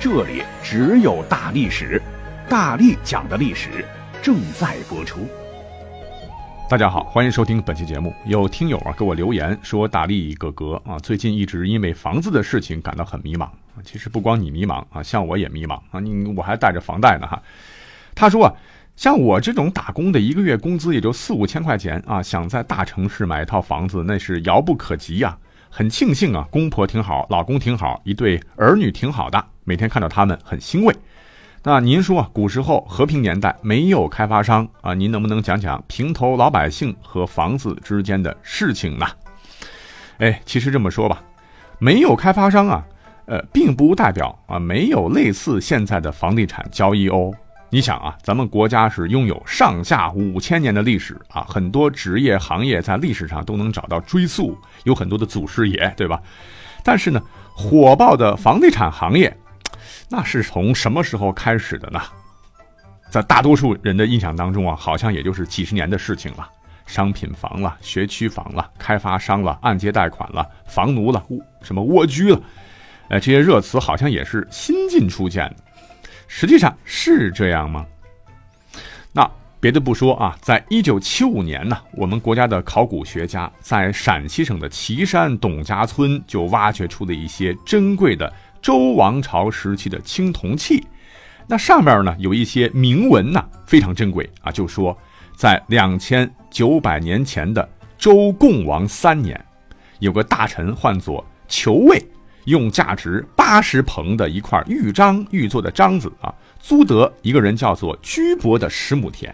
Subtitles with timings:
[0.00, 2.00] 这里只有大历史，
[2.48, 3.84] 大力讲的历史
[4.22, 5.28] 正在播出。
[6.70, 8.10] 大家好，欢迎收听本期节目。
[8.24, 13.46] 有听友啊给我留言说，大力哥哥啊，最近一直因为房子的事情感到很迷茫。
[13.84, 17.38] 其实不光你迷茫啊，像我也迷茫啊，你我还带着房贷呢哈。
[18.14, 18.54] 他说啊，
[18.96, 25.36] 像我这种打工的，一个月工资也就四五千块钱啊，想在大城市买一套房子，那是遥不可及呀。
[25.72, 30.92] 很庆幸啊，公婆挺好，老公挺好，一对儿女挺好的，每天看到他们很欣慰。
[31.62, 39.06] 那您说，古时候和平年代没有开发商啊，您能不能讲讲平头老百姓和房子之间的事情呢？
[40.18, 41.22] 哎，其实这么说吧，
[41.78, 42.84] 没有开发商啊，
[43.26, 47.32] 呃，并不代表啊没有类似现在的房地产交易哦。
[47.68, 56.20] 你想啊，咱们国家是拥有上下五千年的历史啊，很多职业行业在历史上都能找到追溯，有很多的祖师爷，对吧？
[56.82, 57.22] 但是呢，
[57.54, 59.36] 火爆的房地产行业，
[60.08, 62.00] 那是从什么时候开始的呢？
[63.10, 66.48] 在大多数人的印象当中啊，好像也就是几十年的事情了。
[66.86, 71.24] 商品房了，学区房了，开发商了，按揭贷款了，房奴了，
[71.62, 72.42] 什么蜗居了，
[73.08, 75.56] 呃，这些热词好像也是新近出现的。
[76.26, 77.86] 实际上是这样吗？
[79.12, 79.28] 那
[79.60, 90.86] 别的不说啊，在一九七五年呢，我们国家的考古学家在陕西省的岐山董家村就挖掘出了一些珍贵的周王朝时期的青铜器。
[91.46, 94.96] 那上面呢有一些铭文呢，非常珍贵啊，就说
[95.36, 99.42] 在两千九百年前的周共王三年，
[99.98, 102.02] 有个大臣唤作裘卫。
[102.46, 109.32] 用价值八十棚的一块玉章玉做的章子啊，租得一个人叫做居伯的十亩田。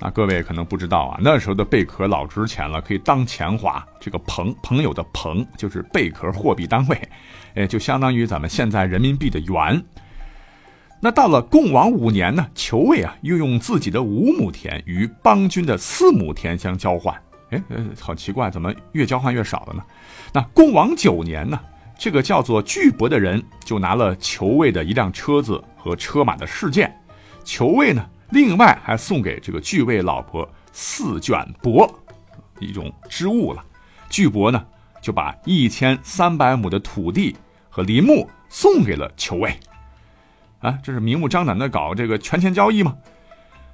[0.00, 3.86] 啊，各位可能不知道啊，那时候的贝壳老值钱了，可以当钱花。
[4.00, 6.98] 这个朋朋友的朋就是贝壳货币单位，
[7.54, 9.84] 哎，就相当于咱们现在人民币的元。
[11.00, 17.14] 那到了共王五年呢，裘卫啊又用自己的五亩田与邦军的四亩田相交换。
[17.50, 19.82] 哎，呃，好奇怪，怎么越交换越少了呢？
[20.32, 21.58] 那共王九年呢？
[21.98, 26.94] 这个叫做巨伯的人就拿了裘卫的一辆车子和车马的事件，
[27.44, 31.90] 裘卫呢，另外还送给这个巨卫老婆四卷帛，
[32.58, 33.62] 一种织物了。
[34.08, 34.64] 巨伯呢，
[35.00, 37.36] 就把一千三百亩的土地
[37.68, 39.54] 和林木送给了裘卫。
[40.60, 42.94] 啊，这是明目张胆的搞这个权钱交易吗？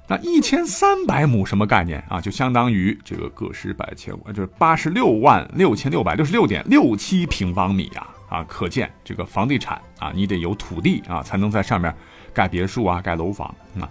[0.07, 2.21] 那一千三百亩什么概念啊？
[2.21, 8.07] 就相当于这个个十百千万，就是八十六万六千六百六十六点六七平方米呀。
[8.29, 11.93] 啊，可见这个房地产啊，你得有土地啊，才能在上面
[12.33, 13.89] 盖别墅啊，盖楼房啊。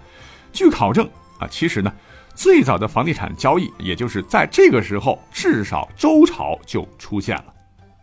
[0.53, 1.07] 据考证
[1.39, 1.93] 啊，其实呢，
[2.37, 7.47] 最早的房地产交易，也就是在这个时候，至少周朝就出现了，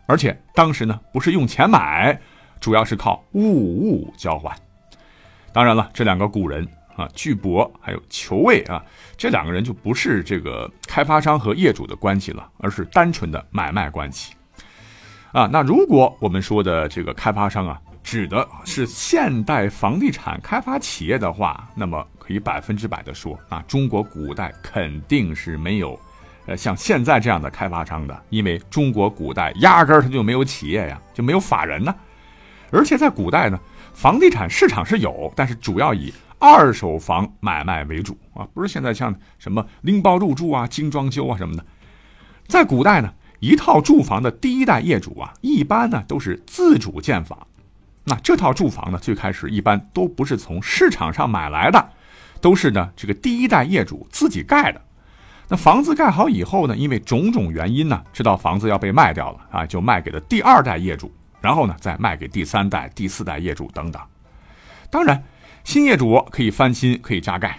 [0.06, 2.20] 而且当时呢，不是用钱买，
[2.60, 4.54] 主要是靠物物交换。
[5.52, 8.84] 当然了，这两个古人啊，巨伯还有裘卫啊，
[9.16, 14.34] 这两个人就不是这个开发商和业主的关系了，而是单纯的买卖关系。
[15.32, 25.98] 啊，那如果我们说的这个开发商啊，指的是现代房地产开发企业的话，那么可以百分之百的说啊，中国古代肯定是没有，
[26.46, 31.94] 呃，像现在这样的开发商的，因为中国古代压根儿它就没有企业呀，就没有法人呢。
[32.70, 33.60] 而且在古代呢，
[33.92, 41.64] 房地产市场是有，但是主要以二手房买卖为主啊，不是现在像什么拎包入住啊、精装修啊什么的，
[42.48, 43.12] 在古代呢。
[43.40, 47.46] 一套住房的第一代业主啊，一般呢都是自主建房。
[48.04, 51.88] 那这套住房呢，最开始一般都不是从市场上买来的，
[52.44, 54.78] 都是呢这个第一代业主自己盖的。
[55.48, 61.10] 那房子盖好以后呢，因为种种原因呢，这套房子要被卖掉了啊，就卖给了第二代业主，
[61.40, 64.02] 然后呢再卖给第三代、第四代业主等等。
[64.90, 65.24] 当然，
[65.64, 67.58] 新业主可以翻新，可以加盖。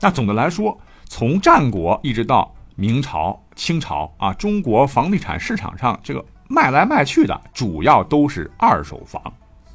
[0.00, 2.54] 那总的来说，从战国一直到。
[2.74, 9.22] 明朝、清朝啊，中国房地产市场上这个卖来卖去的主要都是二手房，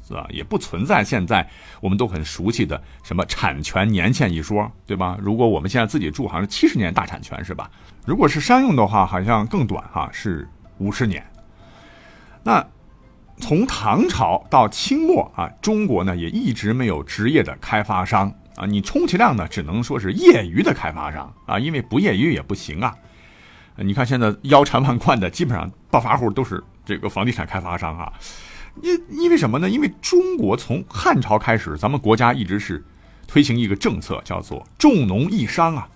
[0.08, 0.26] 是吧？
[0.30, 1.46] 也不存在现在
[1.82, 5.18] 我们都很熟悉的什么产权年限一说，对吧？
[5.20, 7.70] 如果我们现在自己住，好像是七十年大产权，是吧？
[8.06, 11.22] 如果是商用的话，好像更短哈，是五十年。
[12.42, 12.66] 那
[13.36, 22.96] 从唐朝到清末啊，中国呢也一直没有职业的开发商啊，你充其量呢只能说是业余的开发商啊，因为不业余也不行啊。
[23.76, 28.10] 你看现在腰缠万贯的，基本上暴发户都是这个房地产开发商啊。
[28.82, 29.68] 因因为什么呢？
[29.68, 32.84] 因为中国从汉朝开始，咱们国家一直是
[33.26, 35.88] 推行一个政策，叫做重农抑商啊。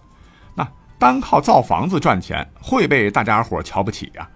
[0.54, 0.68] 那
[0.98, 4.28] 单靠造房子赚钱，会被大家伙瞧不起呀。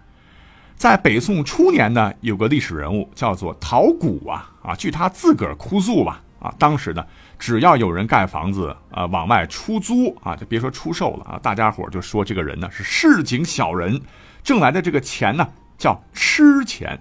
[0.76, 7.02] 在北宋初年呢，有个历史人物叫做陶谷啊啊，据他自个儿哭诉吧啊，当时呢，
[7.38, 13.98] 只要有人盖房子啊往外出租啊，就别说出售了啊，大家伙就说这个人呢是市井小人，
[14.42, 17.00] 挣来的这个钱呢叫吃钱，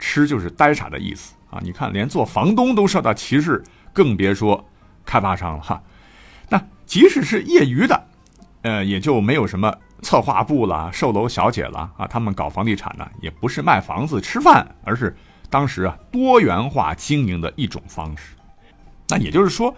[0.00, 1.60] 吃就是呆傻的意思啊。
[1.62, 3.62] 你看，连做房东都受到歧视，
[3.92, 4.68] 更别说
[5.06, 5.80] 开发商了哈。
[6.48, 8.02] 那即使是业余的，
[8.62, 9.72] 呃，也就没有什么。
[10.02, 15.14] 策划部了，售楼小姐了啊，他们搞房地产呢，也不是卖房子吃饭，而是
[15.50, 18.34] 当时啊多元化经营的一种方式。
[19.10, 19.76] 那也就是说，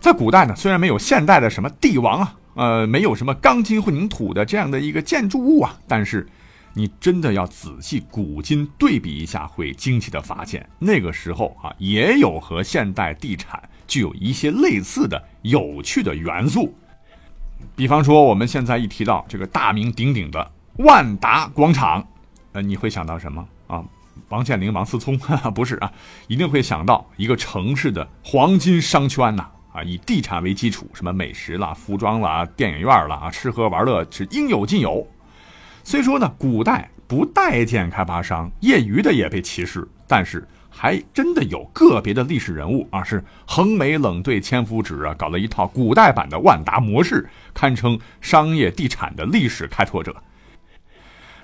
[0.00, 6.26] 在古代呢，虽然没有现代的什么帝王啊，呃，没有什么钢筋混凝土的这样的一个建筑物啊，但是
[6.72, 16.74] 你真的要仔细古今对比一下，会惊奇的发现，那个时候啊，也有和现代地产具有一些类似的有趣的元素。
[17.74, 22.06] 比方说，我们现在一提到这个大名鼎鼎的万达广场，
[22.52, 23.84] 呃，你会想到什么啊？
[24.28, 25.18] 王健林、王思聪？
[25.54, 25.92] 不是啊，
[26.28, 29.48] 一定会想到一个城市的黄金商圈呐！
[29.72, 35.06] 啊，以地产为基础，什么美食啦、服装啦、电影院啦，吃喝玩乐是应有尽有。
[35.84, 40.46] 虽说呢，古代不待见开发商，业余的也被歧视，但是。
[40.72, 50.14] 还真的有个别的历史人物啊，是横眉冷对千夫指啊，搞了一套古代版的万达模式，堪称商业地产的历史开拓者。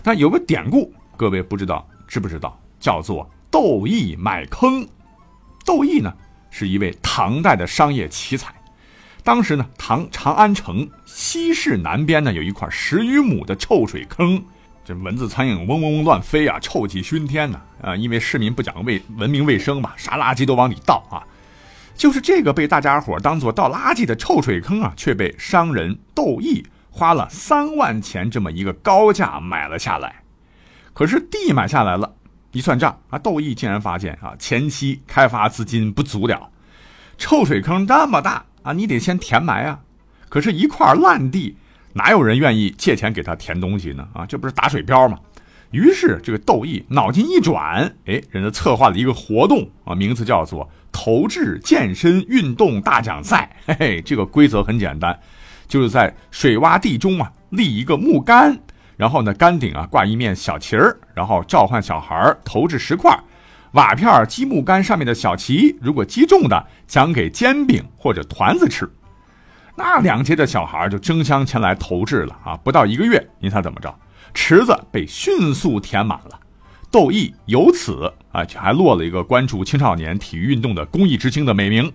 [0.05, 2.59] 那有个典故，各位不知道知不知道？
[2.79, 4.87] 叫做窦毅买坑。
[5.67, 6.15] 窦毅呢，
[6.49, 8.55] 是一位唐代的商业奇才。
[9.27, 14.41] 当时呢，唐长安城西市南边呢，有一块十余亩的臭水坑。
[14.85, 17.61] 这蚊子、苍蝇嗡嗡嗡乱飞啊，臭气熏天呐！
[17.83, 21.27] 啊，因为市民不讲卫文明卫生嘛，啥垃圾都往里倒啊。
[21.97, 30.23] 就是这个被大家伙当做倒垃圾的臭水坑啊，却被商人窦毅花了三万钱这么一个高价买了下来。
[30.93, 32.15] 可是地买下来了，
[32.53, 36.49] 一算账啊，窦毅竟然发现啊，前期开发资金不足了。
[37.19, 39.79] 臭水坑这么大啊，你得先填埋啊。
[40.29, 41.57] 可是，一块烂地。
[41.93, 44.07] 哪有人愿意借钱给他填东西呢？
[44.13, 45.19] 啊，这不是打水漂吗？
[45.71, 53.57] 于是这个窦毅脑筋一转，哎，人家策划了一个活动啊，名字叫做“投掷健身运动大奖赛”。
[53.67, 55.19] 嘿嘿，这个规则很简单，
[55.67, 58.59] 就是在水洼地中啊立一个木杆，
[58.97, 63.19] 然后呢杆顶啊挂一面小旗儿，然后召唤小孩投掷石块，
[63.77, 68.91] 瓦片积木杆上面的小旗，如果击中的，奖给煎饼或者团子吃。
[69.77, 72.57] 那两街的小孩就争相前来投掷了啊！
[72.57, 73.95] 不到一个月，您猜怎么着？
[74.33, 76.41] 池子被迅速填满了，
[76.91, 81.93] 窦毅由此啊，就还落了一个关注青少年体育运动的公益之星的美名。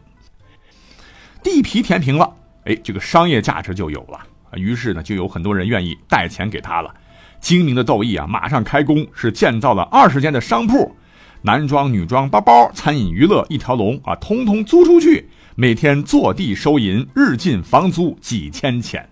[1.41, 2.31] 地皮填平了，
[2.65, 4.19] 哎，这个商业价值就有了！
[4.53, 6.93] 于是呢，就有很多人愿意贷钱给他了。
[7.39, 10.95] 精明的窦毅啊，马上开工，是建造了二十间的商铺，
[11.43, 15.27] 男装、女装、包包、餐饮、娱乐一条龙啊，通通租出去。
[15.55, 19.07] 每天坐地收银，日进房租几千钱，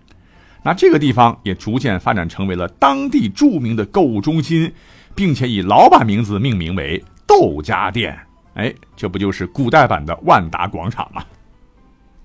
[0.62, 4.72] 那这个地方也逐渐发展成为了当地著名的购物中心，
[5.14, 8.18] 并且以老板名字命名为窦家店。
[8.54, 11.22] 哎，这不就是古代版的万达广场吗？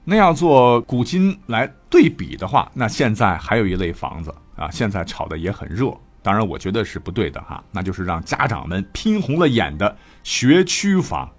[0.04, 5.92] 那要做古今来对比的话，那现在还有一类房子啊，现在炒的也很热，
[6.26, 11.30] 当然我觉得是不对的哈，那就是让家长们拼红了眼的学区房。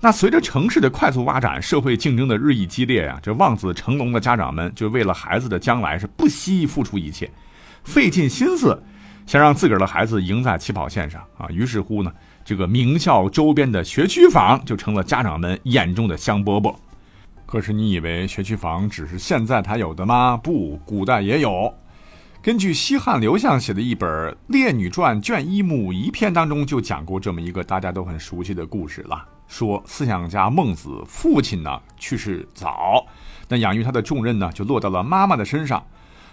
[0.00, 7.30] 那随着城市的快速发展，社会竞争的日益激烈呀，这望子成龙的家长们就为了孩子的将来是不惜付出一切，
[7.84, 8.76] 费尽心思，
[9.26, 11.46] 想让自个儿的孩子赢在起跑线上啊。
[11.48, 12.12] 于是乎呢，
[12.44, 16.74] 这个名校周边的学区房就成了家长们眼中的香饽饽。
[17.46, 20.36] 可是你以为学区房只是现在才有的吗？
[20.36, 21.72] 不，古代也有。
[22.42, 24.08] 根据西汉刘向写的一本
[24.46, 29.22] 《列女传》卷一母一篇当中，就讲过这么一个大家都很熟悉的故事了。
[29.46, 33.06] 说思想家孟子父亲呢去世早，
[33.46, 35.84] 那养育他的重任呢就落到了妈妈的身上。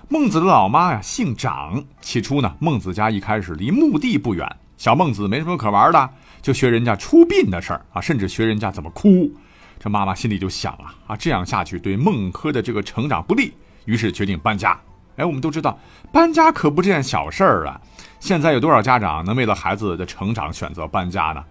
[0.07, 6.09] 孟子的老妈呀姓长，起初呢孟子家一开始离墓地不远，小孟子没什么可玩的，
[6.41, 9.29] 就学人家出殡的事儿啊，甚至学人家怎么哭。
[9.77, 13.51] 这妈妈心里就想啊啊这样下去对孟轲的这个成长不利，
[13.83, 14.79] 于是决定搬家。
[15.17, 15.77] 哎，我们都知道
[16.11, 17.79] 搬家可不是件小事儿啊。
[18.19, 21.43] 现在有多少家长能为了孩子的成长选择搬家呢？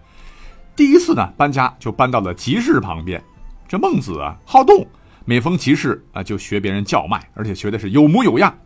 [0.75, 3.23] 第一次呢搬家就搬到了集市旁边。
[3.67, 4.85] 这孟子啊好动，
[5.25, 8.57] 每逢集市啊就学别人叫卖，而且学的是有模有样。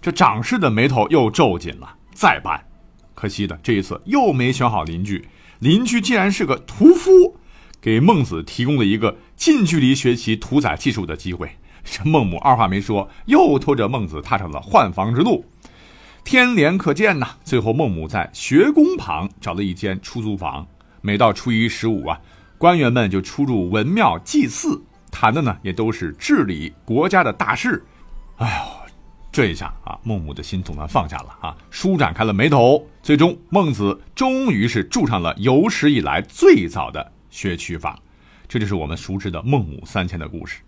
[0.00, 2.62] 这长氏的眉头又皱紧了，再搬。
[3.14, 5.26] 可惜的这一次又没选好邻居，
[5.60, 7.36] 邻居竟然是个屠夫，
[7.80, 11.50] 给孟子提供了一个近距离学习屠宰技术的机会。
[11.84, 15.44] 这孟母二话没说，又拖着孟子踏上了换房之路。
[16.24, 17.28] 天连可见呐！
[17.44, 20.66] 最后孟母在学宫旁找了一间出租房，
[21.02, 22.18] 每到初一十五啊，
[22.56, 27.84] 官员们就出入文庙祭祀，谈的呢也都是治理国家的大事。
[28.38, 28.90] 哎呦，
[29.30, 32.82] 这一下啊，孟母的心总算放下了啊，舒展开了眉头。
[33.02, 37.98] 最终，孟子终于是住上了有史以来最早的学区房。
[38.48, 40.60] 这就是我们熟知的孟母三迁的故事。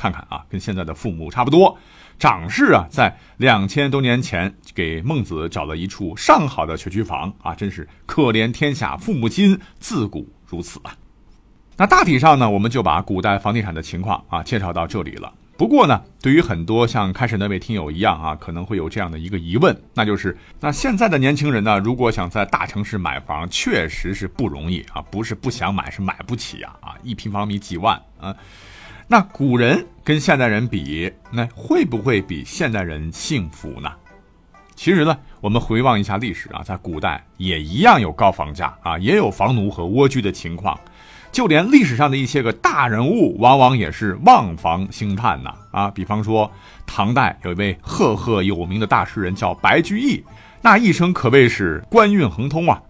[0.00, 1.76] 看看啊，跟现在的父母差不多。
[2.18, 10.96] 长氏啊，在两千多年前给孟子找了一处上好的学区房啊，真是可怜天下父母心，自古如此啊。
[11.76, 15.32] 那大体上呢，我们就把古代房地产的情况啊介绍到这里了。
[15.56, 28.34] 不过呢，对于很多像开始那位听友一样啊，可能会有这样的一个疑问，那就是那现在的年轻人呢，如果想在大城市买房，确实是不容易啊，不是不想买，是买不起啊啊，一平方米几万啊。
[29.12, 33.90] 那古人跟现代人比，那会不会比现代人幸福呢？
[34.76, 40.78] 其实呢，我们回望一下历史啊，在古代也一样有高房价啊，也有房奴和蜗居的情况，
[41.32, 45.90] 就连历史上的一些个大人物，往往也是望房兴叹呐啊。
[45.90, 46.48] 比方说，
[46.86, 50.22] 唐代有一位赫赫有名的大诗人叫白居易，
[50.62, 52.80] 那一生可谓是官运亨通啊。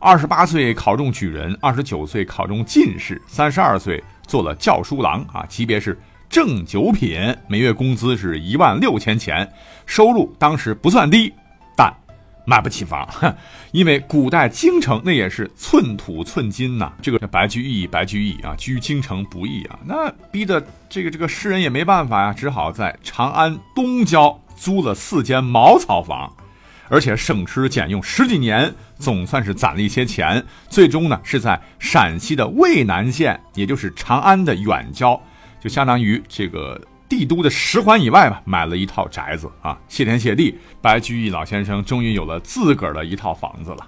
[0.00, 4.02] 二十八岁考中举人，二十九岁考中进士，三十二岁。
[4.28, 7.18] 做了教书郎啊，级别是正九品，
[7.48, 9.50] 每月工资是一万六千钱，
[9.86, 11.32] 收入当时不算低，
[11.74, 11.92] 但
[12.44, 13.08] 买不起房，
[13.72, 16.92] 因为古代京城那也是寸土寸金呐。
[17.00, 26.30] 这个白居易，白居易啊，居京城不易啊，那逼得这个这个诗人也没办法呀，只好在长安东郊租了四间茅草房。
[26.88, 30.44] 而且省吃俭用十几年，总算是攒了一些钱。
[30.68, 35.20] 最终呢，是在陕西的渭南县，也就是长安的远郊，
[35.60, 39.78] 就相当于这个帝都的十环以外吧，买了一套宅子啊。
[39.88, 43.86] 谢天谢地，白居易老先生终于有了自个儿的一套房子了。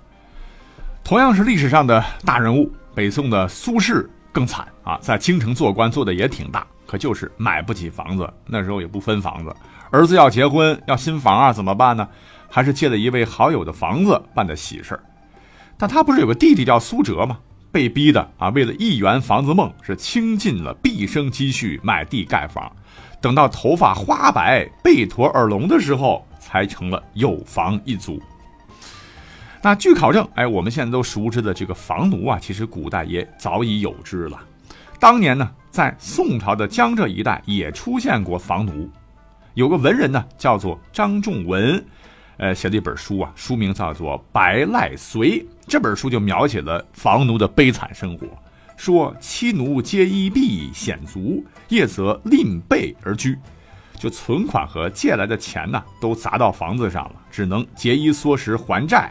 [1.03, 8.29] 同样是历史上的大人物，北宋的苏轼更惨啊，在京城做官做的也挺大，可就是买不起房子。
[8.47, 9.55] 那时候也不分房子，
[9.93, 12.09] 儿子要结婚要新房啊，怎么办呢？
[12.49, 15.05] 还是借了一位好友的房子办的喜事儿，
[15.79, 17.39] 但他不是有个弟弟叫苏辙吗？
[17.71, 22.73] 被逼的啊，为了一圆房子梦，是倾尽了毕生积蓄买地盖房，
[23.21, 28.21] 等到头发花白、背驼耳聋的时候，才成了有房一族。
[29.63, 34.41] 那据考证，哎，我们现在都熟知的这个房奴啊，其实古代也早已有之了。
[35.01, 38.87] 当年呢，在宋朝的江浙一带也出现过房奴，
[39.55, 41.83] 有个文人呢，叫做张仲文。
[42.37, 45.41] 呃，写了一本书啊，书名叫做《白赖随》。
[45.67, 48.27] 这本书就描写了房奴的悲惨生活，
[48.77, 53.39] 说妻奴皆衣弊险足，夜则另备而居，
[53.97, 59.11] 就存款和借来的钱呢，都砸到房子上了，只能节衣缩食还债。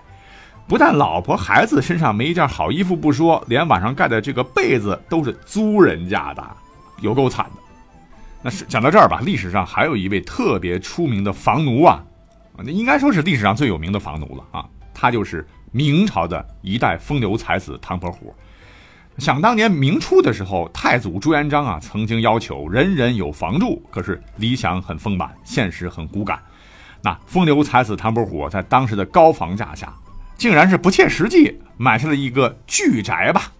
[0.70, 6.48] 不但老婆孩子身上没一件好衣服不说，连晚上盖的这个被子都是租人家的，
[7.02, 7.62] 有够惨的。
[8.44, 12.04] 那是讲到这儿吧，历史上还有一位特别出名的房奴啊。
[12.56, 14.64] 那应该说是历史上最有名的房奴了啊！
[14.94, 18.36] 他就是明朝的一代风流才子唐伯虎。
[19.18, 26.40] 想当年明初的时候，太祖朱元璋啊，曾经要求人人有房住，可是理想很丰满，现实很骨感。
[27.02, 29.94] 那风流才子唐伯虎在当时的高房价下，
[30.40, 33.52] 竟然是不切实际买下了一个巨宅吧，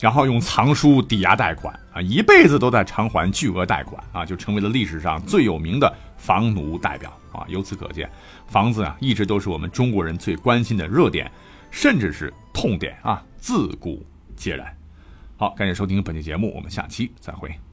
[0.00, 7.12] 然后用藏书抵押贷款啊，一辈子都在偿还巨额贷款啊，就成为了历史上最有名的房奴代表。
[7.30, 8.08] 啊，由此可见，
[8.46, 11.28] 房子啊，一直都是我们中国人最关心的热点，
[11.68, 14.72] 甚至是痛点啊，自古皆然。
[15.36, 17.63] 好，感谢收听本期节目，我们下期再会。